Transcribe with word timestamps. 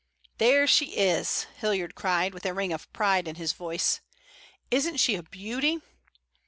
"There 0.39 0.65
she 0.65 0.97
is," 0.97 1.45
Hilliard 1.57 1.93
cried, 1.93 2.33
with 2.33 2.43
a 2.47 2.55
ring 2.55 2.73
of 2.73 2.91
pride 2.91 3.27
in 3.27 3.35
his 3.35 3.53
voice. 3.53 4.01
"Isn't 4.71 4.97
she 4.97 5.13
a 5.13 5.21
beauty?" 5.21 5.79